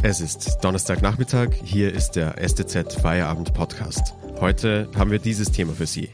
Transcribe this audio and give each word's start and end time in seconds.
Es 0.00 0.20
ist 0.20 0.58
Donnerstagnachmittag, 0.62 1.54
hier 1.64 1.92
ist 1.92 2.12
der 2.12 2.36
STZ 2.38 3.00
Feierabend 3.00 3.52
Podcast. 3.52 4.14
Heute 4.40 4.88
haben 4.94 5.10
wir 5.10 5.18
dieses 5.18 5.50
Thema 5.50 5.72
für 5.72 5.86
Sie. 5.86 6.10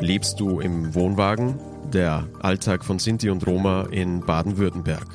Lebst 0.00 0.38
du 0.38 0.60
im 0.60 0.94
Wohnwagen? 0.94 1.58
Der 1.94 2.28
Alltag 2.40 2.84
von 2.84 2.98
Sinti 2.98 3.30
und 3.30 3.46
Roma 3.46 3.88
in 3.90 4.20
Baden-Württemberg. 4.20 5.06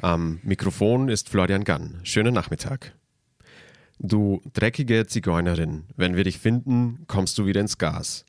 Am 0.00 0.38
Mikrofon 0.44 1.08
ist 1.08 1.30
Florian 1.30 1.64
Gann. 1.64 1.98
Schönen 2.04 2.32
Nachmittag. 2.32 2.94
Du 3.98 4.40
dreckige 4.52 5.06
Zigeunerin, 5.06 5.84
wenn 5.96 6.14
wir 6.14 6.22
dich 6.22 6.38
finden, 6.38 7.04
kommst 7.08 7.38
du 7.38 7.46
wieder 7.46 7.60
ins 7.60 7.76
Gas. 7.76 8.24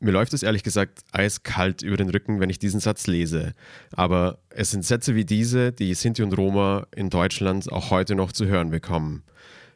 Mir 0.00 0.12
läuft 0.12 0.32
es 0.34 0.42
ehrlich 0.42 0.62
gesagt 0.62 1.00
eiskalt 1.12 1.82
über 1.82 1.96
den 1.96 2.10
Rücken, 2.10 2.40
wenn 2.40 2.50
ich 2.50 2.58
diesen 2.58 2.80
Satz 2.80 3.06
lese. 3.06 3.52
Aber 3.92 4.38
es 4.50 4.70
sind 4.70 4.84
Sätze 4.84 5.14
wie 5.14 5.24
diese, 5.24 5.72
die 5.72 5.94
Sinti 5.94 6.22
und 6.22 6.36
Roma 6.36 6.86
in 6.94 7.10
Deutschland 7.10 7.70
auch 7.72 7.90
heute 7.90 8.14
noch 8.14 8.32
zu 8.32 8.46
hören 8.46 8.70
bekommen. 8.70 9.22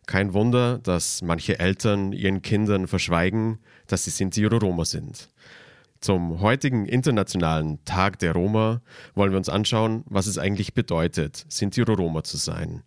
Kein 0.06 0.32
Wunder, 0.32 0.78
dass 0.78 1.22
manche 1.22 1.58
Eltern 1.58 2.12
ihren 2.12 2.42
Kindern 2.42 2.88
verschweigen, 2.88 3.58
dass 3.86 4.04
sie 4.04 4.10
Sinti 4.10 4.44
oder 4.44 4.58
Roma 4.58 4.84
sind. 4.84 5.28
Zum 6.00 6.40
heutigen 6.40 6.86
internationalen 6.86 7.84
Tag 7.84 8.18
der 8.20 8.32
Roma 8.32 8.80
wollen 9.14 9.32
wir 9.32 9.36
uns 9.36 9.50
anschauen, 9.50 10.02
was 10.06 10.26
es 10.26 10.38
eigentlich 10.38 10.72
bedeutet, 10.72 11.44
Sinti 11.48 11.82
oder 11.82 11.94
Roma 11.94 12.24
zu 12.24 12.38
sein. 12.38 12.82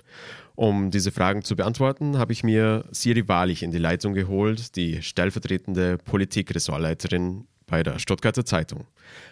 Um 0.56 0.92
diese 0.92 1.12
Fragen 1.12 1.44
zu 1.44 1.56
beantworten, 1.56 2.18
habe 2.18 2.32
ich 2.32 2.44
mir 2.44 2.86
Siri 2.92 3.28
Wahrlich 3.28 3.64
in 3.64 3.72
die 3.72 3.80
Leitung 3.80 4.14
geholt, 4.14 4.76
die 4.76 5.02
stellvertretende 5.02 5.98
Politikressortleiterin 5.98 7.48
bei 7.66 7.82
der 7.82 7.98
Stuttgarter 7.98 8.46
Zeitung. 8.46 8.86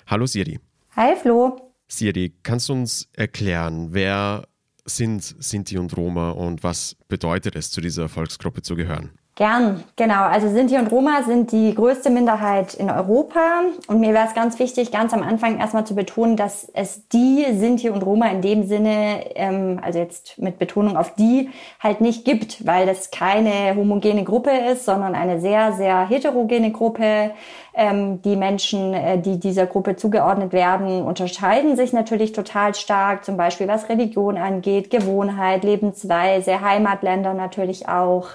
Hallo 0.08 0.26
Siri. 0.26 0.60
Hi 0.96 1.16
Flo. 1.16 1.74
Siri, 1.88 2.34
kannst 2.42 2.70
du 2.70 2.74
uns 2.74 3.08
erklären, 3.14 3.90
wer 3.92 4.48
sind 4.86 5.22
Sinti 5.24 5.78
und 5.78 5.96
Roma 5.96 6.32
und 6.32 6.64
was 6.64 6.96
bedeutet 7.08 7.56
es, 7.56 7.70
zu 7.70 7.82
dieser 7.82 8.10
Volksgruppe 8.10 8.64
zu 8.64 8.76
gehören? 8.76 9.12
Gern, 9.36 9.86
genau. 9.96 10.24
Also 10.24 10.50
Sinti 10.50 10.76
und 10.78 10.92
Roma 10.92 11.24
sind 11.24 11.54
die 11.54 11.74
größte 11.74 12.10
Minderheit 12.10 12.74
in 12.74 12.90
Europa. 12.92 13.62
Und 13.88 14.02
mir 14.02 14.14
wäre 14.14 14.28
es 14.28 14.34
ganz 14.34 14.60
wichtig, 14.60 14.92
ganz 14.92 15.14
am 15.14 15.24
Anfang 15.24 15.58
erstmal 15.58 15.86
zu 15.86 15.96
betonen, 15.96 16.36
dass 16.36 16.70
es 16.74 17.08
die 17.08 17.46
Sinti 17.54 17.90
und 17.90 18.04
Roma 18.04 18.28
in 18.28 18.42
dem 18.42 18.68
Sinne, 18.68 19.34
ähm, 19.36 19.80
also 19.82 20.00
jetzt 20.00 20.38
mit 20.38 20.60
Betonung 20.60 20.98
auf 20.98 21.16
die, 21.16 21.50
halt 21.80 22.02
nicht 22.02 22.26
gibt, 22.26 22.68
weil 22.68 22.86
das 22.86 23.10
keine 23.10 23.74
homogene 23.78 24.26
Gruppe 24.26 24.52
ist, 24.52 24.84
sondern 24.84 25.16
eine 25.16 25.40
sehr, 25.40 25.72
sehr 25.72 26.10
heterogene 26.10 26.74
Gruppe. 26.74 27.32
Ähm, 27.74 28.22
die 28.24 28.36
Menschen, 28.36 28.94
äh, 28.94 29.18
die 29.18 29.40
dieser 29.40 29.66
Gruppe 29.66 29.96
zugeordnet 29.96 30.52
werden, 30.52 31.04
unterscheiden 31.04 31.78
sich 31.78 31.94
natürlich 31.94 32.34
total 32.34 32.76
stark, 32.76 33.24
zum 33.24 33.38
Beispiel 33.38 33.70
was 33.70 33.88
Religion 33.88 34.38
angeht, 34.38 34.90
Gewohnheit, 34.90 35.64
Lebensweise, 35.64 36.60
Heimatländer 36.60 37.34
natürlich 37.34 37.88
auch. 37.88 38.28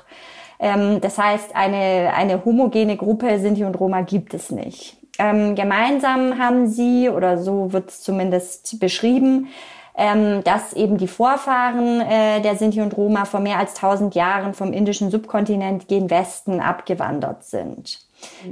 Ähm, 0.58 1.00
das 1.00 1.18
heißt, 1.18 1.54
eine, 1.54 2.12
eine 2.14 2.44
homogene 2.44 2.96
Gruppe 2.96 3.38
Sinti 3.38 3.64
und 3.64 3.78
Roma 3.78 4.02
gibt 4.02 4.34
es 4.34 4.50
nicht. 4.50 4.96
Ähm, 5.18 5.54
gemeinsam 5.54 6.38
haben 6.38 6.66
sie, 6.66 7.08
oder 7.08 7.38
so 7.38 7.72
wird 7.72 7.90
es 7.90 8.02
zumindest 8.02 8.78
beschrieben, 8.80 9.48
ähm, 9.96 10.44
dass 10.44 10.74
eben 10.74 10.98
die 10.98 11.08
Vorfahren 11.08 12.02
äh, 12.02 12.40
der 12.42 12.56
Sinti 12.56 12.82
und 12.82 12.96
Roma 12.96 13.24
vor 13.24 13.40
mehr 13.40 13.58
als 13.58 13.76
1000 13.76 14.14
Jahren 14.14 14.52
vom 14.52 14.72
indischen 14.72 15.10
Subkontinent 15.10 15.88
gen 15.88 16.10
Westen 16.10 16.60
abgewandert 16.60 17.44
sind. 17.44 18.00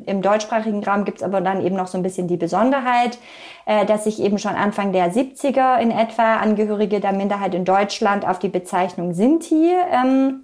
Im 0.06 0.22
deutschsprachigen 0.22 0.84
Raum 0.84 1.04
gibt 1.04 1.18
es 1.18 1.22
aber 1.22 1.40
dann 1.40 1.64
eben 1.64 1.76
noch 1.76 1.86
so 1.86 1.98
ein 1.98 2.02
bisschen 2.02 2.28
die 2.28 2.36
Besonderheit, 2.36 3.18
äh, 3.66 3.84
dass 3.84 4.04
sich 4.04 4.22
eben 4.22 4.38
schon 4.38 4.54
Anfang 4.54 4.92
der 4.92 5.12
70er 5.12 5.78
in 5.78 5.90
etwa 5.90 6.36
Angehörige 6.36 7.00
der 7.00 7.12
Minderheit 7.12 7.54
in 7.54 7.66
Deutschland 7.66 8.26
auf 8.26 8.38
die 8.38 8.48
Bezeichnung 8.48 9.12
Sinti 9.12 9.70
ähm, 9.92 10.43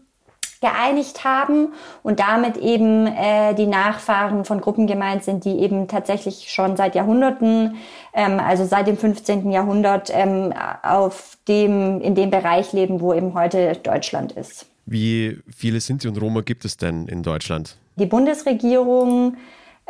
geeinigt 0.60 1.24
haben 1.24 1.68
und 2.02 2.20
damit 2.20 2.58
eben 2.58 3.06
äh, 3.06 3.54
die 3.54 3.66
Nachfahren 3.66 4.44
von 4.44 4.60
Gruppen 4.60 4.86
gemeint 4.86 5.24
sind, 5.24 5.44
die 5.46 5.58
eben 5.58 5.88
tatsächlich 5.88 6.50
schon 6.50 6.76
seit 6.76 6.94
Jahrhunderten, 6.94 7.76
ähm, 8.12 8.38
also 8.38 8.66
seit 8.66 8.86
dem 8.86 8.98
15. 8.98 9.50
Jahrhundert, 9.50 10.10
ähm, 10.12 10.52
auf 10.82 11.38
dem, 11.48 12.00
in 12.02 12.14
dem 12.14 12.30
Bereich 12.30 12.72
leben, 12.74 13.00
wo 13.00 13.14
eben 13.14 13.32
heute 13.32 13.72
Deutschland 13.82 14.32
ist. 14.32 14.66
Wie 14.84 15.38
viele 15.54 15.80
Sinti 15.80 16.08
und 16.08 16.20
Roma 16.20 16.42
gibt 16.42 16.64
es 16.64 16.76
denn 16.76 17.06
in 17.06 17.22
Deutschland? 17.22 17.76
Die 17.96 18.06
Bundesregierung 18.06 19.36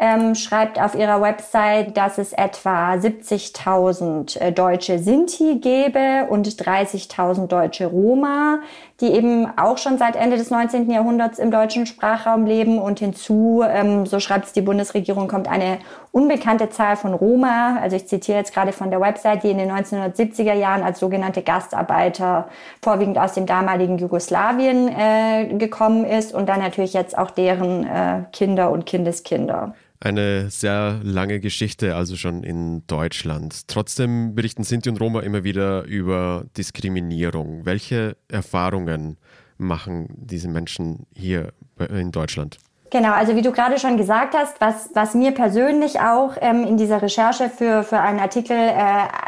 ähm, 0.01 0.35
schreibt 0.35 0.81
auf 0.81 0.95
ihrer 0.95 1.21
Website, 1.21 1.95
dass 1.97 2.17
es 2.17 2.33
etwa 2.33 2.95
70.000 2.95 4.39
äh, 4.39 4.51
deutsche 4.51 4.99
Sinti 4.99 5.57
gäbe 5.57 6.27
und 6.31 6.49
30.000 6.49 7.49
deutsche 7.49 7.87
Roma, 7.87 8.61
die 9.01 9.13
eben 9.13 9.47
auch 9.59 9.79
schon 9.79 9.99
seit 9.99 10.15
Ende 10.15 10.37
des 10.37 10.51
19. 10.51 10.91
Jahrhunderts 10.91 11.39
im 11.39 11.51
deutschen 11.51 11.87
Sprachraum 11.87 12.45
leben. 12.45 12.79
Und 12.79 12.99
hinzu, 12.99 13.63
ähm, 13.67 14.05
so 14.07 14.21
schreibt 14.21 14.47
es 14.47 14.53
die 14.53 14.61
Bundesregierung, 14.61 15.29
kommt 15.29 15.49
eine 15.49 15.79
unbekannte 16.13 16.69
Zahl 16.71 16.97
von 16.97 17.15
Roma, 17.15 17.79
also 17.81 17.97
ich 17.97 18.09
zitiere 18.09 18.39
jetzt 18.39 18.53
gerade 18.53 18.73
von 18.73 18.91
der 18.91 19.01
Website, 19.01 19.45
die 19.45 19.51
in 19.51 19.59
den 19.59 19.71
1970er 19.71 20.55
Jahren 20.55 20.83
als 20.83 20.99
sogenannte 20.99 21.43
Gastarbeiter 21.43 22.49
vorwiegend 22.83 23.17
aus 23.17 23.35
dem 23.35 23.47
damaligen 23.47 23.97
Jugoslawien 23.97 24.89
äh, 24.89 25.55
gekommen 25.57 26.05
ist 26.05 26.35
und 26.35 26.49
dann 26.49 26.61
natürlich 26.61 26.95
jetzt 26.95 27.17
auch 27.17 27.31
deren 27.31 27.87
äh, 27.87 28.25
Kinder 28.33 28.71
und 28.71 28.87
Kindeskinder 28.87 29.75
eine 30.01 30.51
sehr 30.51 31.01
lange 31.03 31.41
Geschichte, 31.41 31.95
also 31.95 32.17
schon 32.17 32.43
in 32.43 32.87
Deutschland. 32.87 33.69
Trotzdem 33.69 34.35
berichten 34.35 34.65
Sinti 34.65 34.89
und 34.89 35.01
Roma 35.01 35.21
immer 35.21 35.45
wieder 35.45 35.85
über 35.85 36.47
Diskriminierung. 36.57 37.67
Welche 37.67 38.17
Erfahrungen 38.29 39.19
machen 39.59 40.09
diese 40.17 40.49
Menschen 40.49 41.07
hier 41.15 41.53
in 41.91 42.13
Deutschland? 42.13 42.59
Genau, 42.93 43.13
also 43.13 43.37
wie 43.37 43.43
du 43.43 43.53
gerade 43.53 43.79
schon 43.79 43.97
gesagt 43.97 44.35
hast, 44.37 44.61
was, 44.61 44.91
was 44.95 45.15
mir 45.15 45.31
persönlich 45.31 46.01
auch 46.01 46.33
ähm, 46.41 46.65
in 46.65 46.77
dieser 46.77 47.01
Recherche 47.01 47.49
für, 47.49 47.85
für 47.85 48.01
einen 48.01 48.19
Artikel 48.19 48.57
äh, 48.57 48.73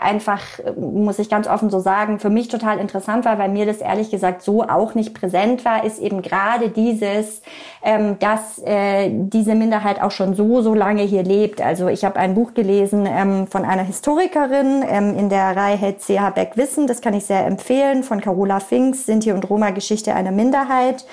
einfach, 0.00 0.40
muss 0.76 1.20
ich 1.20 1.30
ganz 1.30 1.46
offen 1.46 1.70
so 1.70 1.78
sagen, 1.78 2.18
für 2.18 2.28
mich 2.28 2.48
total 2.48 2.78
interessant 2.78 3.24
war, 3.24 3.38
weil 3.38 3.50
mir 3.50 3.64
das 3.64 3.76
ehrlich 3.76 4.10
gesagt 4.10 4.42
so 4.42 4.64
auch 4.64 4.96
nicht 4.96 5.14
präsent 5.14 5.64
war, 5.64 5.84
ist 5.84 6.00
eben 6.00 6.22
gerade 6.22 6.70
dieses, 6.70 7.42
ähm, 7.84 8.18
dass 8.18 8.58
äh, 8.64 9.10
diese 9.12 9.54
Minderheit 9.54 10.02
auch 10.02 10.10
schon 10.10 10.34
so, 10.34 10.60
so 10.60 10.74
lange 10.74 11.02
hier 11.02 11.22
lebt. 11.22 11.60
Also 11.60 11.86
ich 11.86 12.04
habe 12.04 12.18
ein 12.18 12.34
Buch 12.34 12.54
gelesen 12.54 13.06
ähm, 13.06 13.46
von 13.46 13.64
einer 13.64 13.84
Historikerin 13.84 14.84
ähm, 14.88 15.16
in 15.16 15.28
der 15.28 15.56
Reihe 15.56 15.96
C.H. 15.98 16.30
Beck 16.30 16.56
Wissen, 16.56 16.88
das 16.88 17.00
kann 17.00 17.14
ich 17.14 17.26
sehr 17.26 17.46
empfehlen, 17.46 18.02
von 18.02 18.20
Carola 18.20 18.58
Finks, 18.58 19.06
Sinti 19.06 19.30
und 19.30 19.48
Roma 19.48 19.70
Geschichte 19.70 20.16
einer 20.16 20.32
Minderheit. 20.32 21.04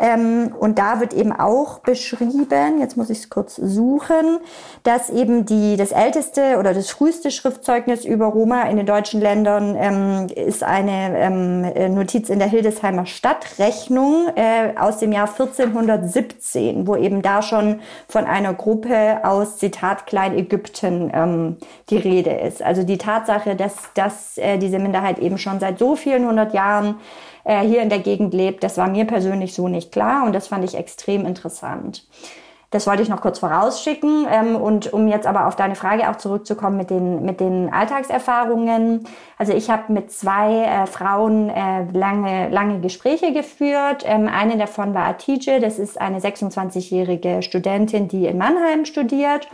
Ähm, 0.00 0.54
und 0.58 0.78
da 0.78 1.00
wird 1.00 1.12
eben 1.12 1.32
auch 1.32 1.82
beschrieben, 1.94 2.80
jetzt 2.80 2.96
muss 2.96 3.10
ich 3.10 3.18
es 3.18 3.30
kurz 3.30 3.56
suchen, 3.56 4.38
dass 4.82 5.10
eben 5.10 5.46
die, 5.46 5.76
das 5.76 5.92
älteste 5.92 6.58
oder 6.58 6.74
das 6.74 6.90
früheste 6.90 7.30
Schriftzeugnis 7.30 8.04
über 8.04 8.26
Roma 8.26 8.62
in 8.62 8.76
den 8.76 8.86
deutschen 8.86 9.20
Ländern 9.20 9.76
ähm, 9.78 10.26
ist 10.34 10.62
eine 10.62 11.18
ähm, 11.18 11.94
Notiz 11.94 12.28
in 12.28 12.38
der 12.38 12.48
Hildesheimer 12.48 13.06
Stadtrechnung 13.06 14.28
äh, 14.34 14.76
aus 14.78 14.98
dem 14.98 15.12
Jahr 15.12 15.28
1417, 15.28 16.86
wo 16.86 16.96
eben 16.96 17.22
da 17.22 17.42
schon 17.42 17.80
von 18.08 18.24
einer 18.24 18.54
Gruppe 18.54 19.24
aus, 19.24 19.58
Zitat, 19.58 20.06
Kleinägypten 20.06 21.10
ähm, 21.14 21.56
die 21.90 21.96
Rede 21.96 22.30
ist. 22.30 22.62
Also 22.62 22.82
die 22.82 22.98
Tatsache, 22.98 23.54
dass, 23.56 23.74
dass 23.94 24.38
äh, 24.38 24.58
diese 24.58 24.78
Minderheit 24.78 25.18
eben 25.18 25.38
schon 25.38 25.60
seit 25.60 25.78
so 25.78 25.96
vielen 25.96 26.26
hundert 26.26 26.54
Jahren 26.54 26.96
äh, 27.44 27.60
hier 27.60 27.82
in 27.82 27.88
der 27.88 28.00
Gegend 28.00 28.34
lebt. 28.34 28.64
Das 28.64 28.76
war 28.78 28.88
mir 28.88 29.06
persönlich 29.06 29.54
so 29.54 29.68
nicht 29.68 29.92
klar 29.92 30.26
und 30.26 30.34
das 30.34 30.48
fand 30.48 30.64
ich 30.64 30.74
extrem 30.74 31.24
interessant. 31.26 32.06
Das 32.74 32.88
wollte 32.88 33.04
ich 33.04 33.08
noch 33.08 33.20
kurz 33.20 33.38
vorausschicken. 33.38 34.26
Ähm, 34.28 34.56
und 34.56 34.92
um 34.92 35.06
jetzt 35.06 35.28
aber 35.28 35.46
auf 35.46 35.54
deine 35.54 35.76
Frage 35.76 36.10
auch 36.10 36.16
zurückzukommen 36.16 36.76
mit 36.76 36.90
den, 36.90 37.24
mit 37.24 37.38
den 37.38 37.72
Alltagserfahrungen. 37.72 39.06
Also 39.38 39.52
ich 39.52 39.70
habe 39.70 39.92
mit 39.92 40.10
zwei 40.10 40.64
äh, 40.64 40.86
Frauen 40.86 41.50
äh, 41.50 41.84
lange, 41.92 42.48
lange 42.48 42.80
Gespräche 42.80 43.32
geführt. 43.32 44.02
Ähm, 44.04 44.28
eine 44.28 44.56
davon 44.58 44.92
war 44.92 45.04
Atije, 45.04 45.60
das 45.60 45.78
ist 45.78 46.00
eine 46.00 46.18
26-jährige 46.18 47.42
Studentin, 47.42 48.08
die 48.08 48.26
in 48.26 48.38
Mannheim 48.38 48.86
studiert. 48.86 49.48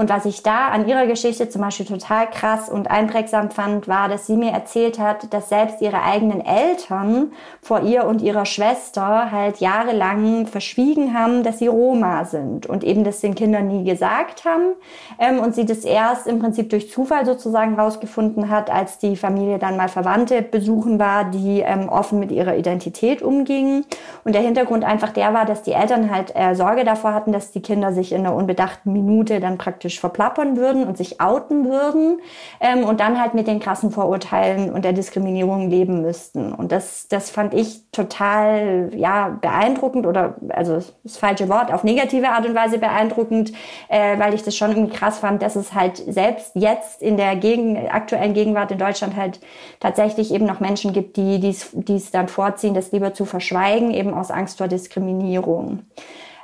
Und 0.00 0.08
was 0.08 0.24
ich 0.24 0.42
da 0.42 0.68
an 0.68 0.88
ihrer 0.88 1.06
Geschichte 1.06 1.50
zum 1.50 1.60
Beispiel 1.60 1.84
total 1.84 2.30
krass 2.30 2.70
und 2.70 2.90
einprägsam 2.90 3.50
fand, 3.50 3.86
war, 3.86 4.08
dass 4.08 4.26
sie 4.26 4.34
mir 4.34 4.50
erzählt 4.50 4.98
hat, 4.98 5.30
dass 5.34 5.50
selbst 5.50 5.82
ihre 5.82 6.02
eigenen 6.02 6.40
Eltern 6.40 7.32
vor 7.60 7.82
ihr 7.82 8.06
und 8.06 8.22
ihrer 8.22 8.46
Schwester 8.46 9.30
halt 9.30 9.58
jahrelang 9.58 10.46
verschwiegen 10.46 11.12
haben, 11.12 11.42
dass 11.42 11.58
sie 11.58 11.66
Roma 11.66 12.24
sind 12.24 12.66
und 12.66 12.82
eben 12.82 13.04
das 13.04 13.20
den 13.20 13.34
Kindern 13.34 13.68
nie 13.68 13.84
gesagt 13.84 14.46
haben. 14.46 14.72
Ähm, 15.18 15.38
und 15.38 15.54
sie 15.54 15.66
das 15.66 15.80
erst 15.80 16.26
im 16.26 16.38
Prinzip 16.38 16.70
durch 16.70 16.90
Zufall 16.90 17.26
sozusagen 17.26 17.78
rausgefunden 17.78 18.48
hat, 18.48 18.70
als 18.70 18.96
die 18.96 19.16
Familie 19.16 19.58
dann 19.58 19.76
mal 19.76 19.90
Verwandte 19.90 20.40
besuchen 20.40 20.98
war, 20.98 21.24
die 21.24 21.60
ähm, 21.60 21.90
offen 21.90 22.18
mit 22.20 22.32
ihrer 22.32 22.56
Identität 22.56 23.20
umgingen. 23.20 23.84
Und 24.24 24.34
der 24.34 24.40
Hintergrund 24.40 24.82
einfach 24.82 25.10
der 25.10 25.34
war, 25.34 25.44
dass 25.44 25.62
die 25.62 25.72
Eltern 25.72 26.10
halt 26.10 26.34
äh, 26.34 26.54
Sorge 26.54 26.84
davor 26.84 27.12
hatten, 27.12 27.32
dass 27.32 27.52
die 27.52 27.60
Kinder 27.60 27.92
sich 27.92 28.12
in 28.12 28.20
einer 28.20 28.34
unbedachten 28.34 28.94
Minute 28.94 29.40
dann 29.40 29.58
praktisch 29.58 29.89
praktisch 29.90 30.00
verplappern 30.00 30.56
würden 30.56 30.86
und 30.86 30.96
sich 30.96 31.20
outen 31.20 31.68
würden 31.68 32.20
ähm, 32.60 32.84
und 32.84 33.00
dann 33.00 33.20
halt 33.20 33.34
mit 33.34 33.46
den 33.46 33.60
krassen 33.60 33.90
Vorurteilen 33.90 34.72
und 34.72 34.84
der 34.84 34.92
Diskriminierung 34.92 35.68
leben 35.68 36.02
müssten. 36.02 36.52
Und 36.52 36.70
das, 36.72 37.08
das 37.08 37.30
fand 37.30 37.54
ich 37.54 37.90
total 37.90 38.90
ja 38.94 39.36
beeindruckend 39.40 40.06
oder 40.06 40.36
also 40.50 40.80
das 41.02 41.16
falsche 41.16 41.48
Wort 41.48 41.72
auf 41.72 41.82
negative 41.82 42.28
Art 42.28 42.46
und 42.46 42.54
Weise 42.54 42.78
beeindruckend, 42.78 43.52
äh, 43.88 44.18
weil 44.18 44.34
ich 44.34 44.42
das 44.42 44.56
schon 44.56 44.70
irgendwie 44.70 44.96
krass 44.96 45.18
fand, 45.18 45.42
dass 45.42 45.56
es 45.56 45.74
halt 45.74 45.96
selbst 45.96 46.52
jetzt 46.54 47.02
in 47.02 47.16
der 47.16 47.36
Gegen 47.36 47.76
aktuellen 47.88 48.34
Gegenwart 48.34 48.70
in 48.70 48.78
Deutschland 48.78 49.16
halt 49.16 49.40
tatsächlich 49.80 50.32
eben 50.32 50.46
noch 50.46 50.60
Menschen 50.60 50.92
gibt, 50.92 51.16
die 51.16 51.40
dies 51.40 52.10
dann 52.12 52.28
vorziehen, 52.28 52.74
das 52.74 52.92
lieber 52.92 53.12
zu 53.12 53.24
verschweigen, 53.24 53.90
eben 53.92 54.14
aus 54.14 54.30
Angst 54.30 54.58
vor 54.58 54.68
Diskriminierung. 54.68 55.80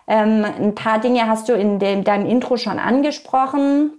Ähm, 0.06 0.44
ein 0.44 0.74
paar 0.74 1.00
Dinge 1.00 1.26
hast 1.28 1.48
du 1.48 1.52
in 1.52 1.78
dem, 1.78 2.04
deinem 2.04 2.26
Intro 2.26 2.56
schon 2.56 2.78
angesprochen. 2.78 3.92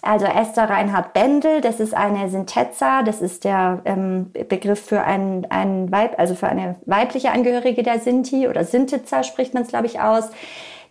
Also 0.00 0.26
Esther 0.26 0.70
Reinhard 0.70 1.12
Bendel, 1.12 1.60
das 1.60 1.80
ist 1.80 1.92
eine 1.92 2.28
Sintetza, 2.28 3.02
das 3.02 3.20
ist 3.20 3.42
der 3.42 3.80
ähm, 3.84 4.30
Begriff 4.48 4.80
für 4.80 5.02
ein, 5.02 5.44
ein 5.50 5.90
Weib, 5.90 6.18
also 6.18 6.36
für 6.36 6.46
eine 6.46 6.76
weibliche 6.86 7.32
Angehörige 7.32 7.82
der 7.82 7.98
Sinti 7.98 8.46
oder 8.46 8.64
Sintitza 8.64 9.24
spricht 9.24 9.54
man 9.54 9.64
es, 9.64 9.70
glaube 9.70 9.86
ich, 9.86 10.00
aus. 10.00 10.30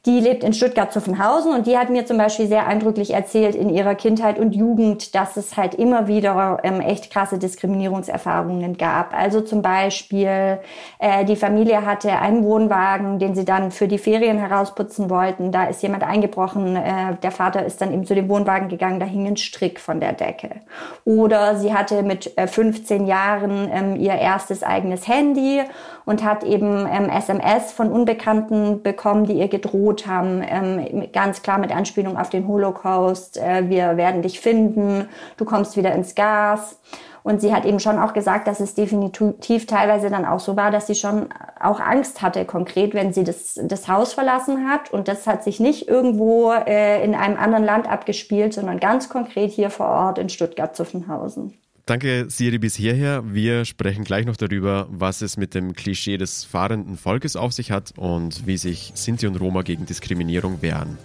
Die 0.08 0.22
lebt 0.22 0.46
in 0.46 0.54
Stuttgart-Zuffenhausen 0.54 1.54
und 1.54 1.68
die 1.68 1.78
hat 1.78 1.90
mir 1.90 2.06
zum 2.06 2.18
Beispiel 2.18 2.48
sehr 2.48 2.66
eindrücklich 2.66 3.14
erzählt 3.14 3.56
in 3.56 3.70
ihrer 3.70 3.94
Kindheit 3.94 4.40
und 4.40 4.56
Jugend, 4.56 5.14
dass 5.16 5.36
es 5.36 5.58
halt 5.58 5.76
immer 5.76 6.08
wieder 6.08 6.60
ähm, 6.64 6.80
echt 6.80 7.12
krasse 7.12 7.38
Diskriminierungserfahrungen 7.38 8.78
gab. 8.78 9.14
Also 9.14 9.42
zum 9.42 9.62
Beispiel, 9.62 10.60
äh, 11.00 11.26
die 11.26 11.36
Familie 11.36 11.86
hatte 11.86 12.10
einen 12.20 12.46
Wohnwagen, 12.46 13.20
den 13.20 13.36
sie 13.36 13.44
dann 13.44 13.70
für 13.70 13.90
die 13.90 13.98
Ferien 13.98 14.38
herausputzen 14.38 15.10
wollten. 15.10 15.52
Da 15.52 15.66
ist 15.66 15.84
jemand 15.84 16.04
eingebrochen. 16.04 16.78
Äh, 16.78 17.18
der 17.22 17.32
Vater 17.32 17.66
ist 17.66 17.82
dann 17.82 17.94
eben 17.94 18.06
zu 18.06 18.16
dem 18.16 18.30
Wohnwagen 18.30 18.70
gegangen, 18.70 19.02
da 19.02 19.06
hing 19.06 19.28
ein 19.28 19.36
Strick 19.36 19.78
von 19.78 20.00
der 20.00 20.14
Decke. 20.14 20.62
Oder 21.04 21.58
sie 21.58 21.74
hatte 21.74 22.02
mit 22.02 22.38
äh, 22.38 22.48
15 22.48 23.08
Jahren 23.08 23.70
ähm, 23.74 23.98
ihr 23.98 24.14
erstes 24.14 24.64
eigenes 24.64 25.06
Handy 25.06 25.64
und 26.06 26.24
hat 26.24 26.46
eben 26.46 26.88
ähm, 26.90 27.10
SMS 27.10 27.74
von 27.74 27.92
Unbekannten 27.92 28.82
bekommen, 28.82 29.26
die 29.26 29.34
ihr 29.34 29.50
gedroht 29.50 29.97
haben, 30.06 30.44
ähm, 30.48 31.08
ganz 31.12 31.42
klar 31.42 31.58
mit 31.58 31.76
Anspielung 31.76 32.18
auf 32.18 32.30
den 32.30 32.48
Holocaust, 32.48 33.38
äh, 33.38 33.68
wir 33.70 33.98
werden 33.98 34.22
dich 34.22 34.40
finden, 34.40 35.08
du 35.38 35.46
kommst 35.46 35.78
wieder 35.78 35.94
ins 35.94 36.14
Gas. 36.14 36.80
Und 37.24 37.42
sie 37.42 37.54
hat 37.54 37.66
eben 37.66 37.82
schon 37.82 38.00
auch 38.00 38.14
gesagt, 38.14 38.48
dass 38.48 38.62
es 38.62 38.74
definitiv 38.74 39.66
teilweise 39.66 40.10
dann 40.10 40.24
auch 40.24 40.40
so 40.40 40.56
war, 40.56 40.72
dass 40.72 40.88
sie 40.88 40.96
schon 40.96 41.28
auch 41.60 41.82
Angst 41.82 42.22
hatte, 42.22 42.46
konkret, 42.46 42.94
wenn 42.94 43.12
sie 43.12 43.26
das, 43.26 43.60
das 43.62 43.90
Haus 43.90 44.14
verlassen 44.14 44.70
hat. 44.70 44.94
Und 44.94 45.10
das 45.10 45.28
hat 45.28 45.44
sich 45.44 45.60
nicht 45.60 45.90
irgendwo 45.90 46.54
äh, 46.54 47.04
in 47.04 47.16
einem 47.16 47.36
anderen 47.38 47.66
Land 47.66 47.90
abgespielt, 47.90 48.54
sondern 48.54 48.80
ganz 48.80 49.10
konkret 49.10 49.52
hier 49.52 49.70
vor 49.70 49.88
Ort 49.88 50.20
in 50.20 50.30
Stuttgart-Zuffenhausen. 50.30 51.54
Danke, 51.88 52.26
Siri, 52.28 52.58
bis 52.58 52.76
hierher. 52.76 53.24
Wir 53.34 53.64
sprechen 53.64 54.04
gleich 54.04 54.26
noch 54.26 54.36
darüber, 54.36 54.90
was 54.92 55.22
es 55.22 55.38
mit 55.38 55.56
dem 55.56 55.72
Klischee 55.72 56.18
des 56.18 56.44
fahrenden 56.44 56.98
Volkes 56.98 57.38
auf 57.38 57.54
sich 57.54 57.72
hat 57.72 57.94
und 57.96 58.46
wie 58.46 58.58
sich 58.58 58.92
Sinti 58.94 59.26
und 59.26 59.38
Roma 59.38 59.62
gegen 59.62 59.86
Diskriminierung 59.86 60.62
wehren. 60.62 60.98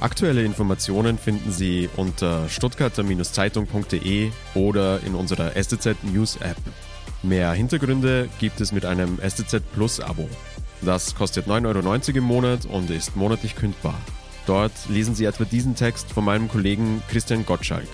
Aktuelle 0.00 0.42
Informationen 0.42 1.16
finden 1.16 1.52
Sie 1.52 1.88
unter 1.96 2.48
stuttgarter-zeitung.de 2.48 4.30
oder 4.56 4.98
in 5.06 5.14
unserer 5.14 5.52
STZ 5.52 6.02
News 6.02 6.38
App. 6.38 6.58
Mehr 7.22 7.52
Hintergründe 7.52 8.28
gibt 8.40 8.60
es 8.60 8.72
mit 8.72 8.84
einem 8.84 9.20
STZ 9.24 9.62
Plus 9.74 10.00
Abo. 10.00 10.28
Das 10.80 11.14
kostet 11.14 11.46
9,90 11.46 11.68
Euro 11.68 12.18
im 12.18 12.24
Monat 12.24 12.66
und 12.66 12.90
ist 12.90 13.14
monatlich 13.14 13.54
kündbar. 13.54 13.94
Dort 14.44 14.72
lesen 14.88 15.14
Sie 15.14 15.26
etwa 15.26 15.44
diesen 15.44 15.76
Text 15.76 16.10
von 16.12 16.24
meinem 16.24 16.48
Kollegen 16.48 17.00
Christian 17.08 17.46
Gottschalk. 17.46 17.86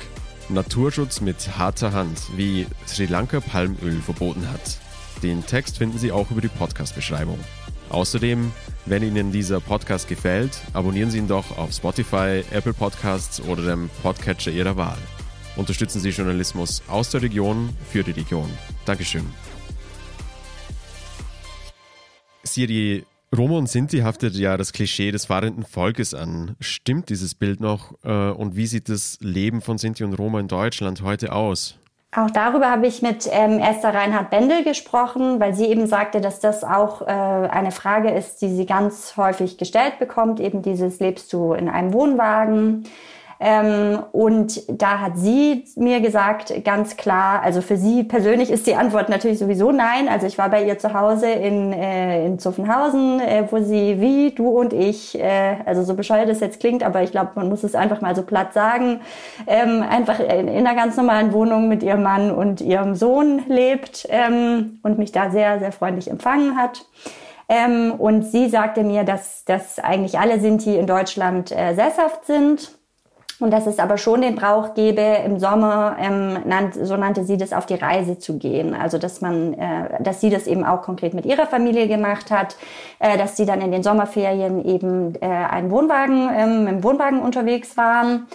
Naturschutz 0.51 1.21
mit 1.21 1.59
harter 1.59 1.93
Hand, 1.93 2.21
wie 2.37 2.67
Sri 2.87 3.07
Lanka 3.07 3.41
Palmöl 3.41 4.01
verboten 4.01 4.49
hat. 4.51 4.79
Den 5.23 5.45
Text 5.45 5.79
finden 5.79 5.99
Sie 5.99 6.11
auch 6.11 6.31
über 6.31 6.41
die 6.41 6.49
Podcast-Beschreibung. 6.49 7.39
Außerdem, 7.91 8.53
wenn 8.87 9.03
Ihnen 9.03 9.33
dieser 9.33 9.61
Podcast 9.61 10.09
gefällt, 10.09 10.61
abonnieren 10.73 11.11
Sie 11.11 11.19
ihn 11.19 11.29
doch 11.29 11.57
auf 11.59 11.73
Spotify, 11.73 12.43
Apple 12.51 12.73
Podcasts 12.73 13.41
oder 13.43 13.63
dem 13.63 13.91
Podcatcher 14.03 14.51
Ihrer 14.51 14.77
Wahl. 14.77 14.99
Unterstützen 15.57 16.01
Sie 16.01 16.11
Journalismus 16.11 16.83
aus 16.89 17.11
der 17.11 17.23
Region 17.23 17.71
für 17.91 18.03
die 18.03 18.13
Region. 18.13 18.49
Dankeschön. 18.85 19.27
Siri 22.43 23.05
Roma 23.37 23.59
und 23.59 23.69
Sinti 23.69 23.99
haftet 23.99 24.35
ja 24.35 24.57
das 24.57 24.73
Klischee 24.73 25.11
des 25.11 25.27
fahrenden 25.27 25.65
Volkes 25.65 26.15
an. 26.15 26.57
Stimmt 26.61 27.11
dieses 27.11 27.35
Bild 27.35 27.61
noch? 27.61 27.93
Äh, 28.03 28.31
und 28.31 28.57
wie 28.57 28.67
sieht 28.67 28.89
das 28.89 29.19
Leben 29.21 29.61
von 29.61 29.77
Sinti 29.77 30.03
und 30.03 30.15
Roma 30.15 30.41
in 30.41 30.49
Deutschland 30.49 31.03
heute 31.03 31.33
aus? 31.33 31.79
Auch 32.17 32.31
darüber 32.31 32.71
habe 32.71 32.87
ich 32.87 33.03
mit 33.03 33.29
ähm, 33.31 33.59
Esther 33.59 33.95
Reinhard 33.95 34.31
Bendel 34.31 34.65
gesprochen, 34.65 35.41
weil 35.41 35.55
sie 35.55 35.67
eben 35.67 35.87
sagte, 35.87 36.23
dass 36.23 36.41
das 36.41 36.65
auch 36.65 37.03
äh, 37.03 37.05
eine 37.05 37.71
Frage 37.71 38.11
ist, 38.11 38.41
die 38.41 38.49
sie 38.49 38.65
ganz 38.65 39.19
häufig 39.19 39.59
gestellt 39.59 39.99
bekommt. 39.99 40.41
Eben 40.41 40.63
dieses, 40.63 41.01
lebst 41.01 41.31
du 41.35 41.53
in 41.53 41.69
einem 41.69 41.93
Wohnwagen? 41.93 42.85
Ähm, 43.41 44.03
und 44.11 44.63
da 44.69 44.99
hat 45.01 45.13
sie 45.17 45.65
mir 45.77 46.01
gesagt, 46.01 46.53
ganz 46.65 46.97
klar, 46.97 47.41
also 47.43 47.61
für 47.61 47.77
sie 47.77 48.03
persönlich 48.03 48.51
ist 48.51 48.67
die 48.67 48.75
Antwort 48.75 49.09
natürlich 49.09 49.39
sowieso 49.39 49.71
nein. 49.71 50.09
Also 50.09 50.27
ich 50.27 50.39
war 50.39 50.49
bei 50.49 50.65
ihr 50.65 50.79
zu 50.79 50.93
Hause 50.93 51.31
in, 51.31 51.73
äh, 51.73 52.27
in 52.27 52.41
Zuffenhausen, 52.41 53.21
äh, 53.21 53.45
wo 53.49 53.59
sie 53.61 54.01
wie 54.01 54.33
du 54.33 54.49
und 54.49 54.73
ich, 54.73 55.19
äh, 55.19 55.57
also 55.67 55.85
so 55.85 55.95
bescheuert 55.95 56.29
es 56.29 56.41
jetzt 56.41 56.59
klingt, 56.59 56.83
aber 56.83 57.03
ich 57.03 57.13
glaube, 57.13 57.33
man 57.37 57.49
muss 57.49 57.63
es 57.63 57.77
einfach 57.77 58.01
mal 58.01 58.17
so 58.17 58.23
platt 58.23 58.53
sagen, 58.55 59.01
ähm, 59.47 59.85
einfach 59.89 60.19
in, 60.19 60.49
in, 60.49 60.67
einer 60.67 60.75
ganz 60.75 60.97
normalen 60.97 61.33
Wohnung 61.33 61.69
mit 61.69 61.85
ihrem 61.85 62.03
Mann 62.03 62.33
und 62.33 62.61
ihrem 62.61 62.97
Sohn 62.97 63.43
lebt 63.47 64.09
ähm, 64.11 64.81
und 64.83 64.99
mich 64.99 65.13
da 65.13 65.31
sehr, 65.31 65.61
sehr 65.61 65.71
freundlich 65.71 66.11
empfangen 66.11 66.57
hat. 66.57 66.85
Ähm, 67.49 67.93
und 67.97 68.25
sie 68.25 68.49
sagte 68.49 68.83
mir, 68.83 69.05
dass, 69.05 69.45
dass 69.45 69.79
eigentlich 69.79 70.19
alle 70.19 70.41
Sinti 70.41 70.77
in 70.77 70.87
Deutschland 70.87 71.53
äh, 71.53 71.75
sesshaft 71.75 72.27
sind 72.27 72.78
und 73.41 73.53
dass 73.53 73.67
es 73.67 73.79
aber 73.79 73.99
schon 73.99 74.23
den 74.23 74.35
Brauch 74.35 74.75
gäbe, 74.75 75.01
im 75.25 75.39
Sommer, 75.39 75.97
ähm, 76.01 76.39
nannt, 76.45 76.75
so 76.75 76.97
nannte 76.97 77.25
sie 77.25 77.37
das, 77.37 77.53
auf 77.53 77.67
die 77.67 77.75
Reise 77.75 78.19
zu 78.19 78.39
gehen. 78.39 78.75
Also 78.75 78.99
dass 78.99 79.21
man, 79.21 79.55
äh, 79.55 80.03
dass 80.03 80.21
sie 80.21 80.31
das 80.31 80.47
eben 80.47 80.65
auch 80.65 80.83
konkret 80.83 81.15
mit 81.15 81.25
ihrer 81.25 81.47
Familie 81.47 81.87
gemacht 81.89 82.31
hat, 82.31 82.57
äh, 82.99 83.17
dass 83.17 83.37
sie 83.37 83.47
dann 83.47 83.61
in 83.61 83.71
den 83.71 83.83
Sommerferien 83.83 84.65
eben 84.65 85.15
äh, 85.21 85.27
einen 85.27 85.71
Wohnwagen, 85.71 86.29
ähm, 86.35 86.67
im 86.67 86.85
Wohnwagen 86.85 87.21
unterwegs 87.21 87.77
waren 87.77 88.27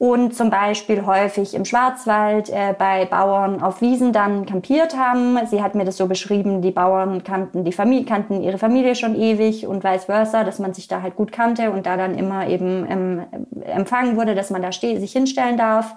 und 0.00 0.34
zum 0.34 0.48
Beispiel 0.48 1.04
häufig 1.04 1.52
im 1.52 1.66
Schwarzwald 1.66 2.48
äh, 2.48 2.72
bei 2.76 3.04
Bauern 3.04 3.62
auf 3.62 3.82
Wiesen 3.82 4.14
dann 4.14 4.46
campiert 4.46 4.96
haben. 4.96 5.38
Sie 5.44 5.62
hat 5.62 5.74
mir 5.74 5.84
das 5.84 5.98
so 5.98 6.06
beschrieben, 6.06 6.62
die 6.62 6.70
Bauern 6.70 7.22
kannten 7.22 7.64
die 7.64 7.72
Familie, 7.72 8.06
kannten 8.06 8.42
ihre 8.42 8.56
Familie 8.56 8.94
schon 8.94 9.14
ewig 9.14 9.66
und 9.66 9.84
vice 9.84 10.06
versa, 10.06 10.42
dass 10.42 10.58
man 10.58 10.72
sich 10.72 10.88
da 10.88 11.02
halt 11.02 11.16
gut 11.16 11.32
kannte 11.32 11.70
und 11.70 11.84
da 11.84 11.98
dann 11.98 12.16
immer 12.16 12.48
eben 12.48 12.86
ähm, 12.88 13.26
empfangen 13.66 14.16
wurde, 14.16 14.34
dass 14.34 14.48
man 14.48 14.62
da 14.62 14.72
sich 14.72 15.12
hinstellen 15.12 15.58
darf 15.58 15.94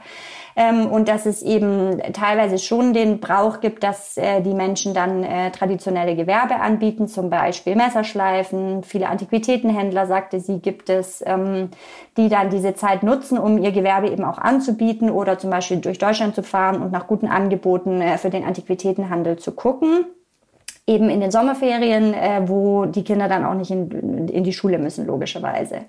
ähm, 0.56 0.88
und 0.88 1.08
dass 1.08 1.26
es 1.26 1.42
eben 1.42 2.00
teilweise 2.14 2.60
schon 2.60 2.94
den 2.94 3.20
Brauch 3.20 3.60
gibt, 3.60 3.84
dass 3.84 4.18
äh, 4.18 4.42
die 4.42 4.54
Menschen 4.54 4.94
dann 4.94 5.24
äh, 5.24 5.52
traditionelle 5.52 6.16
Gewerbe 6.16 6.56
anbieten, 6.56 7.08
zum 7.08 7.30
Beispiel 7.30 7.76
Messerschleifen. 7.76 8.84
Viele 8.84 9.10
Antiquitätenhändler, 9.10 10.06
sagte 10.06 10.40
sie, 10.40 10.60
gibt 10.60 10.90
es, 10.90 11.24
ähm, 11.26 11.70
die 12.18 12.30
dann 12.30 12.50
diese 12.50 12.76
Zeit 12.76 13.04
nutzen, 13.04 13.38
um 13.38 13.58
ihr 13.58 13.72
Gewerbe 13.72 14.10
eben 14.10 14.24
auch 14.24 14.38
anzubieten 14.38 15.10
oder 15.10 15.38
zum 15.40 15.50
Beispiel 15.50 15.78
durch 15.78 15.98
Deutschland 15.98 16.36
zu 16.36 16.44
fahren 16.44 16.82
und 16.82 16.92
nach 16.92 17.08
guten 17.08 17.28
Angeboten 17.28 18.02
äh, 18.02 18.18
für 18.18 18.30
den 18.30 18.44
Antiquitätenhandel 18.44 19.38
zu 19.38 19.52
gucken 19.52 20.06
eben 20.86 21.10
in 21.10 21.22
den 21.22 21.32
Sommerferien, 21.32 22.14
äh, 22.14 22.42
wo 22.46 22.86
die 22.86 23.04
Kinder 23.04 23.30
dann 23.30 23.46
auch 23.46 23.54
nicht 23.54 23.72
in, 23.72 24.28
in 24.28 24.44
die 24.44 24.52
Schule 24.52 24.78
müssen, 24.78 25.06
logischerweise. 25.06 25.86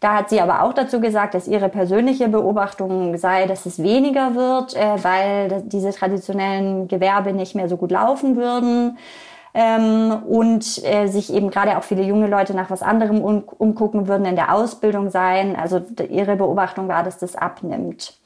Da 0.00 0.14
hat 0.14 0.30
sie 0.30 0.40
aber 0.40 0.62
auch 0.62 0.72
dazu 0.72 1.00
gesagt, 1.00 1.34
dass 1.34 1.46
ihre 1.46 1.68
persönliche 1.68 2.28
Beobachtung 2.28 3.16
sei, 3.18 3.46
dass 3.46 3.66
es 3.66 3.80
weniger 3.82 4.34
wird, 4.34 4.74
äh, 4.74 5.04
weil 5.04 5.62
diese 5.66 5.92
traditionellen 5.92 6.88
Gewerbe 6.88 7.32
nicht 7.32 7.54
mehr 7.54 7.68
so 7.68 7.76
gut 7.76 7.92
laufen 7.92 8.36
würden. 8.36 8.98
Ähm, 9.54 10.22
und 10.26 10.82
äh, 10.82 11.08
sich 11.08 11.30
eben 11.30 11.50
gerade 11.50 11.76
auch 11.76 11.82
viele 11.82 12.02
junge 12.02 12.26
Leute 12.26 12.54
nach 12.54 12.70
was 12.70 12.80
anderem 12.82 13.20
um, 13.20 13.44
umgucken 13.58 14.08
würden, 14.08 14.24
in 14.24 14.34
der 14.34 14.54
Ausbildung 14.54 15.10
sein. 15.10 15.56
Also 15.56 15.82
ihre 16.08 16.36
Beobachtung 16.36 16.88
war, 16.88 17.02
dass 17.02 17.18
das 17.18 17.36
abnimmt. 17.36 18.18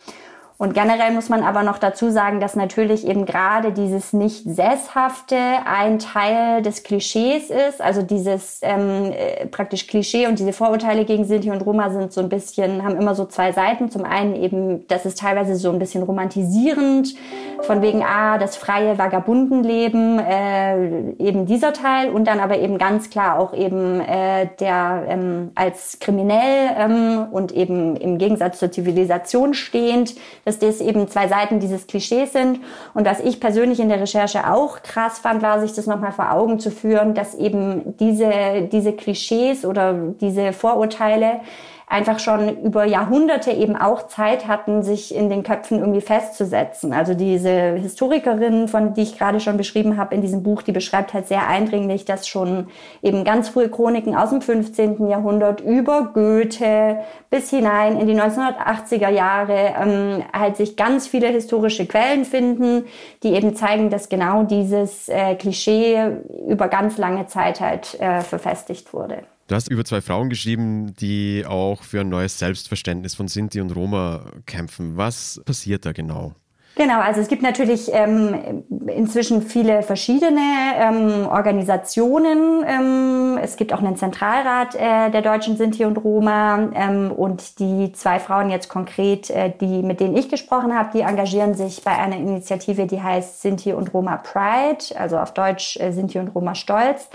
Und 0.58 0.72
generell 0.72 1.12
muss 1.12 1.28
man 1.28 1.42
aber 1.42 1.62
noch 1.62 1.76
dazu 1.76 2.10
sagen, 2.10 2.40
dass 2.40 2.56
natürlich 2.56 3.06
eben 3.06 3.26
gerade 3.26 3.72
dieses 3.72 4.14
nicht 4.14 4.44
sesshafte 4.44 5.36
ein 5.66 5.98
Teil 5.98 6.62
des 6.62 6.82
Klischees 6.82 7.50
ist. 7.50 7.82
Also 7.82 8.00
dieses 8.00 8.60
ähm, 8.62 9.12
äh, 9.12 9.46
praktisch 9.46 9.86
Klischee 9.86 10.26
und 10.26 10.38
diese 10.38 10.54
Vorurteile 10.54 11.04
gegen 11.04 11.24
Sinti 11.24 11.50
und 11.50 11.60
Roma 11.60 11.90
sind 11.90 12.10
so 12.10 12.22
ein 12.22 12.30
bisschen, 12.30 12.82
haben 12.82 12.96
immer 12.96 13.14
so 13.14 13.26
zwei 13.26 13.52
Seiten. 13.52 13.90
Zum 13.90 14.04
einen 14.04 14.34
eben, 14.34 14.86
das 14.88 15.04
ist 15.04 15.18
teilweise 15.18 15.56
so 15.56 15.70
ein 15.70 15.78
bisschen 15.78 16.02
romantisierend, 16.02 17.14
von 17.60 17.82
wegen, 17.82 18.02
ah, 18.02 18.38
das 18.38 18.56
freie 18.56 18.96
Vagabundenleben, 18.96 20.18
äh, 20.18 21.12
eben 21.18 21.44
dieser 21.44 21.74
Teil. 21.74 22.08
Und 22.08 22.26
dann 22.26 22.40
aber 22.40 22.58
eben 22.58 22.78
ganz 22.78 23.10
klar 23.10 23.38
auch 23.38 23.52
eben 23.52 24.00
äh, 24.00 24.48
der 24.58 25.04
ähm, 25.06 25.50
als 25.54 25.98
kriminell 26.00 26.70
ähm, 26.78 27.26
und 27.30 27.52
eben 27.52 27.96
im 27.96 28.16
Gegensatz 28.16 28.58
zur 28.58 28.70
Zivilisation 28.70 29.52
stehend 29.52 30.14
dass 30.46 30.60
das 30.60 30.80
eben 30.80 31.08
zwei 31.08 31.26
Seiten 31.26 31.58
dieses 31.58 31.88
Klischees 31.88 32.32
sind. 32.32 32.60
Und 32.94 33.04
was 33.04 33.20
ich 33.20 33.40
persönlich 33.40 33.80
in 33.80 33.88
der 33.88 34.00
Recherche 34.00 34.48
auch 34.50 34.80
krass 34.82 35.18
fand, 35.18 35.42
war, 35.42 35.60
sich 35.60 35.74
das 35.74 35.86
nochmal 35.86 36.12
vor 36.12 36.32
Augen 36.32 36.60
zu 36.60 36.70
führen, 36.70 37.14
dass 37.14 37.34
eben 37.34 37.96
diese, 37.98 38.68
diese 38.70 38.92
Klischees 38.92 39.66
oder 39.66 39.92
diese 40.20 40.52
Vorurteile 40.52 41.40
einfach 41.88 42.18
schon 42.18 42.62
über 42.62 42.84
Jahrhunderte 42.84 43.52
eben 43.52 43.76
auch 43.76 44.08
Zeit 44.08 44.48
hatten, 44.48 44.82
sich 44.82 45.14
in 45.14 45.30
den 45.30 45.44
Köpfen 45.44 45.78
irgendwie 45.78 46.00
festzusetzen. 46.00 46.92
Also 46.92 47.14
diese 47.14 47.74
Historikerin, 47.74 48.66
von 48.66 48.94
die 48.94 49.02
ich 49.02 49.16
gerade 49.16 49.38
schon 49.38 49.56
beschrieben 49.56 49.96
habe 49.96 50.16
in 50.16 50.20
diesem 50.20 50.42
Buch, 50.42 50.62
die 50.62 50.72
beschreibt 50.72 51.14
halt 51.14 51.28
sehr 51.28 51.46
eindringlich, 51.46 52.04
dass 52.04 52.26
schon 52.26 52.66
eben 53.02 53.22
ganz 53.22 53.50
frühe 53.50 53.68
Chroniken 53.68 54.16
aus 54.16 54.30
dem 54.30 54.42
15. 54.42 55.08
Jahrhundert 55.08 55.60
über 55.60 56.10
Goethe 56.12 57.02
bis 57.30 57.50
hinein 57.50 58.00
in 58.00 58.08
die 58.08 58.20
1980er 58.20 59.10
Jahre 59.10 59.74
ähm, 59.80 60.24
halt 60.32 60.56
sich 60.56 60.76
ganz 60.76 61.06
viele 61.06 61.28
historische 61.28 61.86
Quellen 61.86 62.24
finden, 62.24 62.86
die 63.22 63.34
eben 63.34 63.54
zeigen, 63.54 63.90
dass 63.90 64.08
genau 64.08 64.42
dieses 64.42 65.08
äh, 65.08 65.36
Klischee 65.36 66.16
über 66.48 66.66
ganz 66.66 66.98
lange 66.98 67.28
Zeit 67.28 67.60
halt 67.60 68.00
äh, 68.00 68.22
verfestigt 68.22 68.92
wurde. 68.92 69.22
Du 69.48 69.54
hast 69.54 69.68
über 69.68 69.84
zwei 69.84 70.00
Frauen 70.00 70.28
geschrieben, 70.28 70.94
die 70.96 71.44
auch 71.46 71.82
für 71.82 72.00
ein 72.00 72.08
neues 72.08 72.38
Selbstverständnis 72.38 73.14
von 73.14 73.28
Sinti 73.28 73.60
und 73.60 73.70
Roma 73.76 74.32
kämpfen. 74.44 74.96
Was 74.96 75.40
passiert 75.44 75.86
da 75.86 75.92
genau? 75.92 76.34
Genau, 76.74 77.00
also 77.00 77.22
es 77.22 77.28
gibt 77.28 77.42
natürlich 77.42 77.88
ähm, 77.92 78.64
inzwischen 78.86 79.40
viele 79.40 79.82
verschiedene 79.82 80.42
ähm, 80.76 81.26
Organisationen. 81.26 82.64
Ähm, 82.66 83.35
es 83.36 83.56
gibt 83.56 83.72
auch 83.72 83.78
einen 83.78 83.96
Zentralrat 83.96 84.74
äh, 84.74 85.10
der 85.10 85.22
deutschen 85.22 85.56
Sinti 85.56 85.84
und 85.84 85.96
Roma. 85.98 86.70
Ähm, 86.74 87.12
und 87.12 87.58
die 87.58 87.92
zwei 87.92 88.18
Frauen 88.18 88.50
jetzt 88.50 88.68
konkret, 88.68 89.30
äh, 89.30 89.52
die 89.60 89.82
mit 89.82 90.00
denen 90.00 90.16
ich 90.16 90.28
gesprochen 90.28 90.76
habe, 90.76 90.90
die 90.94 91.00
engagieren 91.00 91.54
sich 91.54 91.82
bei 91.84 91.92
einer 91.92 92.16
Initiative, 92.16 92.86
die 92.86 93.02
heißt 93.02 93.42
Sinti 93.42 93.72
und 93.72 93.92
Roma 93.94 94.16
Pride, 94.16 94.98
also 94.98 95.18
auf 95.18 95.32
Deutsch 95.32 95.76
äh, 95.78 95.92
Sinti 95.92 96.18
und 96.18 96.28
Roma 96.28 96.54
Stolz. 96.54 97.08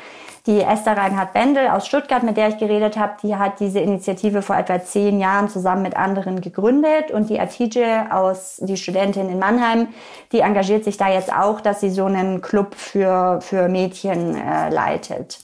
Die 0.47 0.61
Esther 0.61 0.97
Reinhard-Bendel 0.97 1.67
aus 1.67 1.85
Stuttgart, 1.85 2.23
mit 2.23 2.35
der 2.35 2.49
ich 2.49 2.57
geredet 2.57 2.97
habe, 2.97 3.13
die 3.21 3.35
hat 3.35 3.59
diese 3.59 3.79
Initiative 3.79 4.41
vor 4.41 4.57
etwa 4.57 4.81
zehn 4.83 5.19
Jahren 5.19 5.49
zusammen 5.49 5.83
mit 5.83 5.95
anderen 5.95 6.41
gegründet. 6.41 7.11
Und 7.11 7.29
die 7.29 7.39
Atije 7.39 8.07
aus, 8.11 8.57
die 8.59 8.75
Studentin 8.75 9.29
in 9.29 9.37
Mannheim, 9.37 9.89
die 10.31 10.39
engagiert 10.39 10.83
sich 10.83 10.97
da 10.97 11.09
jetzt 11.09 11.31
auch, 11.31 11.61
dass 11.61 11.81
sie 11.81 11.91
so 11.91 12.05
einen 12.05 12.41
Club 12.41 12.73
für, 12.73 13.39
für 13.41 13.69
Mädchen 13.69 14.35
äh, 14.35 14.69
leitet 14.69 15.39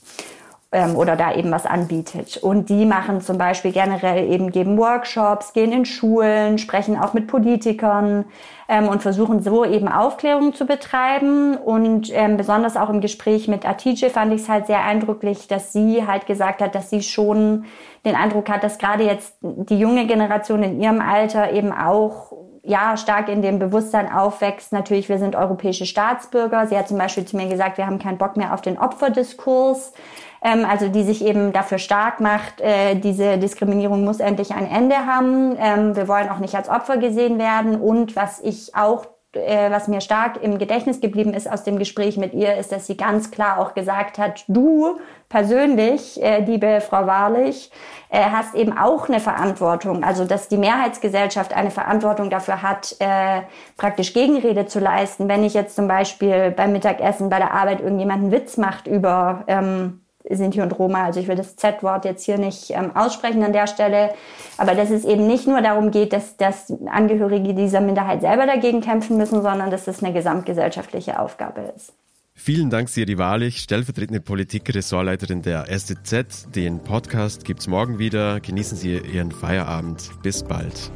ähm, 0.70 0.96
oder 0.96 1.16
da 1.16 1.34
eben 1.34 1.50
was 1.50 1.64
anbietet. 1.64 2.36
Und 2.36 2.68
die 2.68 2.84
machen 2.84 3.22
zum 3.22 3.38
Beispiel 3.38 3.72
generell 3.72 4.30
eben, 4.30 4.50
geben 4.50 4.76
Workshops, 4.76 5.54
gehen 5.54 5.72
in 5.72 5.86
Schulen, 5.86 6.58
sprechen 6.58 6.98
auch 6.98 7.14
mit 7.14 7.26
Politikern 7.26 8.26
ähm, 8.68 8.88
und 8.88 9.00
versuchen 9.00 9.42
so 9.42 9.64
eben 9.64 9.88
Aufklärung 9.88 10.52
zu 10.52 10.66
betreiben. 10.66 11.56
Und 11.56 12.10
ähm, 12.12 12.36
besonders 12.36 12.76
auch 12.76 12.90
im 12.90 13.00
Gespräch 13.00 13.48
mit 13.48 13.66
Atije 13.66 14.10
fand 14.10 14.34
ich 14.34 14.42
es 14.42 14.48
halt 14.50 14.66
sehr 14.66 14.84
eindrücklich, 14.84 15.48
dass 15.48 15.72
sie 15.72 16.06
halt 16.06 16.26
gesagt 16.26 16.60
hat, 16.60 16.74
dass 16.74 16.90
sie 16.90 17.02
schon 17.02 17.64
den 18.04 18.14
Eindruck 18.14 18.50
hat, 18.50 18.62
dass 18.62 18.76
gerade 18.76 19.04
jetzt 19.04 19.38
die 19.40 19.78
junge 19.78 20.06
Generation 20.06 20.62
in 20.62 20.80
ihrem 20.82 21.00
Alter 21.00 21.50
eben 21.52 21.72
auch 21.72 22.32
ja, 22.62 22.98
stark 22.98 23.30
in 23.30 23.40
dem 23.40 23.58
Bewusstsein 23.58 24.12
aufwächst, 24.12 24.72
natürlich, 24.74 25.08
wir 25.08 25.18
sind 25.18 25.34
europäische 25.34 25.86
Staatsbürger. 25.86 26.66
Sie 26.66 26.76
hat 26.76 26.88
zum 26.88 26.98
Beispiel 26.98 27.24
zu 27.24 27.34
mir 27.38 27.48
gesagt, 27.48 27.78
wir 27.78 27.86
haben 27.86 27.98
keinen 27.98 28.18
Bock 28.18 28.36
mehr 28.36 28.52
auf 28.52 28.60
den 28.60 28.78
Opferdiskurs 28.78 29.94
ähm, 30.42 30.64
also 30.64 30.88
die 30.88 31.02
sich 31.02 31.24
eben 31.24 31.52
dafür 31.52 31.78
stark 31.78 32.20
macht, 32.20 32.60
äh, 32.60 32.94
diese 32.96 33.38
Diskriminierung 33.38 34.04
muss 34.04 34.20
endlich 34.20 34.52
ein 34.52 34.70
Ende 34.70 35.06
haben. 35.06 35.56
Ähm, 35.58 35.96
wir 35.96 36.08
wollen 36.08 36.28
auch 36.28 36.38
nicht 36.38 36.54
als 36.54 36.68
Opfer 36.68 36.98
gesehen 36.98 37.38
werden. 37.38 37.80
Und 37.80 38.16
was 38.16 38.40
ich 38.40 38.74
auch 38.74 39.06
äh, 39.34 39.70
was 39.70 39.88
mir 39.88 40.00
stark 40.00 40.42
im 40.42 40.56
Gedächtnis 40.56 41.00
geblieben 41.00 41.34
ist 41.34 41.50
aus 41.50 41.62
dem 41.62 41.78
Gespräch 41.78 42.16
mit 42.16 42.32
ihr, 42.32 42.56
ist, 42.56 42.72
dass 42.72 42.86
sie 42.86 42.96
ganz 42.96 43.30
klar 43.30 43.58
auch 43.58 43.74
gesagt 43.74 44.16
hat, 44.16 44.44
du 44.48 44.98
persönlich, 45.28 46.22
äh, 46.22 46.40
liebe 46.40 46.80
Frau 46.80 47.06
Wahrlich, 47.06 47.70
äh, 48.08 48.22
hast 48.22 48.54
eben 48.54 48.76
auch 48.76 49.08
eine 49.08 49.20
Verantwortung, 49.20 50.02
also 50.02 50.24
dass 50.24 50.48
die 50.48 50.56
Mehrheitsgesellschaft 50.56 51.52
eine 51.52 51.70
Verantwortung 51.70 52.30
dafür 52.30 52.62
hat, 52.62 52.96
äh, 53.00 53.42
praktisch 53.76 54.14
Gegenrede 54.14 54.64
zu 54.64 54.80
leisten. 54.80 55.28
Wenn 55.28 55.44
ich 55.44 55.52
jetzt 55.52 55.76
zum 55.76 55.88
Beispiel 55.88 56.50
beim 56.50 56.72
Mittagessen 56.72 57.28
bei 57.28 57.38
der 57.38 57.52
Arbeit 57.52 57.80
irgendjemanden 57.80 58.32
Witz 58.32 58.56
macht 58.56 58.86
über 58.86 59.44
ähm, 59.46 60.00
Sinti 60.30 60.60
und 60.60 60.78
Roma. 60.78 61.04
Also 61.04 61.20
ich 61.20 61.28
will 61.28 61.36
das 61.36 61.56
Z-Wort 61.56 62.04
jetzt 62.04 62.24
hier 62.24 62.38
nicht 62.38 62.70
ähm, 62.70 62.94
aussprechen 62.94 63.42
an 63.42 63.52
der 63.52 63.66
Stelle. 63.66 64.10
Aber 64.56 64.74
dass 64.74 64.90
es 64.90 65.04
eben 65.04 65.26
nicht 65.26 65.46
nur 65.46 65.60
darum 65.62 65.90
geht, 65.90 66.12
dass, 66.12 66.36
dass 66.36 66.72
Angehörige 66.86 67.54
dieser 67.54 67.80
Minderheit 67.80 68.20
selber 68.20 68.46
dagegen 68.46 68.80
kämpfen 68.80 69.16
müssen, 69.16 69.42
sondern 69.42 69.70
dass 69.70 69.86
es 69.86 70.02
eine 70.02 70.12
gesamtgesellschaftliche 70.12 71.18
Aufgabe 71.18 71.72
ist. 71.74 71.92
Vielen 72.34 72.70
Dank, 72.70 72.88
Siri 72.88 73.18
Wahrlich, 73.18 73.58
stellvertretende 73.58 74.20
Politik-Ressortleiterin 74.20 75.42
der 75.42 75.66
STZ. 75.66 76.54
Den 76.54 76.78
Podcast 76.78 77.44
gibt's 77.44 77.66
morgen 77.66 77.98
wieder. 77.98 78.38
Genießen 78.38 78.78
Sie 78.78 78.96
Ihren 78.96 79.32
Feierabend. 79.32 80.10
Bis 80.22 80.44
bald. 80.44 80.92